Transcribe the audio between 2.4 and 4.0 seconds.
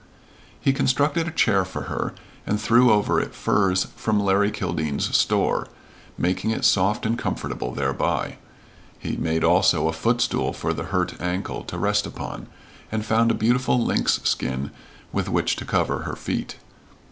and threw over it furs